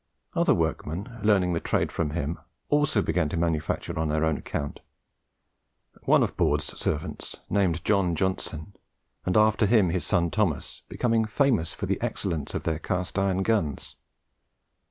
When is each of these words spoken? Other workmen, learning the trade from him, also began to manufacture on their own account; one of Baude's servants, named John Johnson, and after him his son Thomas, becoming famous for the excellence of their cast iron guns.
Other 0.33 0.55
workmen, 0.55 1.19
learning 1.21 1.53
the 1.53 1.59
trade 1.59 1.91
from 1.91 2.09
him, 2.09 2.39
also 2.69 3.03
began 3.03 3.29
to 3.29 3.37
manufacture 3.37 3.99
on 3.99 4.09
their 4.09 4.25
own 4.25 4.35
account; 4.35 4.79
one 6.05 6.23
of 6.23 6.35
Baude's 6.35 6.75
servants, 6.75 7.37
named 7.51 7.85
John 7.85 8.15
Johnson, 8.15 8.73
and 9.27 9.37
after 9.37 9.67
him 9.67 9.89
his 9.91 10.03
son 10.03 10.31
Thomas, 10.31 10.81
becoming 10.89 11.25
famous 11.25 11.75
for 11.75 11.85
the 11.85 12.01
excellence 12.01 12.55
of 12.55 12.63
their 12.63 12.79
cast 12.79 13.19
iron 13.19 13.43
guns. 13.43 13.97